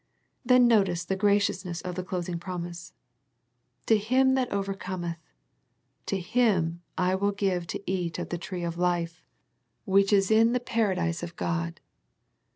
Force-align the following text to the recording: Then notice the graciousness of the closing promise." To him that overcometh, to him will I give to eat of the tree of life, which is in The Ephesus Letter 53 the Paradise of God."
Then 0.43 0.67
notice 0.67 1.05
the 1.05 1.15
graciousness 1.15 1.79
of 1.81 1.93
the 1.93 2.01
closing 2.03 2.39
promise." 2.39 2.95
To 3.85 3.99
him 3.99 4.33
that 4.33 4.51
overcometh, 4.51 5.19
to 6.07 6.19
him 6.19 6.81
will 6.97 7.29
I 7.31 7.37
give 7.37 7.67
to 7.67 7.83
eat 7.85 8.17
of 8.17 8.29
the 8.29 8.39
tree 8.39 8.63
of 8.63 8.79
life, 8.79 9.21
which 9.85 10.11
is 10.11 10.31
in 10.31 10.53
The 10.53 10.55
Ephesus 10.55 10.55
Letter 10.55 10.61
53 10.61 10.65
the 10.65 10.71
Paradise 10.95 11.23
of 11.29 11.35
God." 11.35 11.81